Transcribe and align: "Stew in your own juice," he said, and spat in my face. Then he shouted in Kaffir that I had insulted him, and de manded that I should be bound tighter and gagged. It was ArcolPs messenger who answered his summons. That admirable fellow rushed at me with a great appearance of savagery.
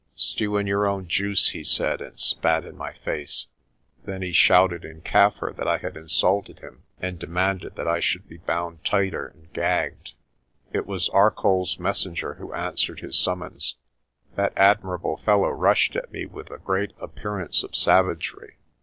"Stew 0.15 0.57
in 0.57 0.65
your 0.65 0.87
own 0.87 1.07
juice," 1.07 1.49
he 1.49 1.63
said, 1.63 2.01
and 2.01 2.19
spat 2.19 2.65
in 2.65 2.75
my 2.75 2.91
face. 2.93 3.45
Then 4.03 4.23
he 4.23 4.31
shouted 4.31 4.83
in 4.83 5.01
Kaffir 5.01 5.55
that 5.55 5.67
I 5.67 5.77
had 5.77 5.95
insulted 5.95 6.57
him, 6.57 6.81
and 6.99 7.19
de 7.19 7.27
manded 7.27 7.75
that 7.75 7.87
I 7.87 7.99
should 7.99 8.27
be 8.27 8.37
bound 8.39 8.83
tighter 8.83 9.27
and 9.27 9.53
gagged. 9.53 10.13
It 10.73 10.87
was 10.87 11.07
ArcolPs 11.09 11.77
messenger 11.79 12.33
who 12.33 12.51
answered 12.51 13.01
his 13.01 13.15
summons. 13.15 13.75
That 14.33 14.53
admirable 14.57 15.17
fellow 15.17 15.49
rushed 15.49 15.95
at 15.95 16.11
me 16.11 16.25
with 16.25 16.49
a 16.49 16.57
great 16.57 16.93
appearance 16.99 17.61
of 17.61 17.75
savagery. 17.75 18.55